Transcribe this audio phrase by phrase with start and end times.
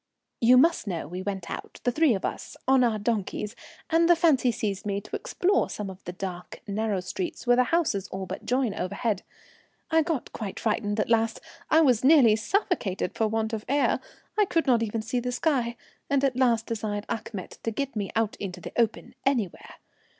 [0.39, 3.55] "You must know we went out, the three of us, on our donkeys,
[3.91, 7.65] and the fancy seized me to explore some of the dark, narrow streets where the
[7.65, 9.21] houses all but join overhead.
[9.91, 11.39] I got quite frightened at last.
[11.69, 13.99] I was nearly suffocated for want of air.
[14.39, 15.77] I could not even see the sky,
[16.09, 19.75] and at last desired Achmet to get me out into the open, anywhere.